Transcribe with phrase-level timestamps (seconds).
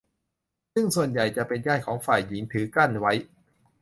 [0.73, 3.13] ซึ่งส่วนใหญ่จะเป็นญาติของฝ่ายหญิงถือกั้นไว้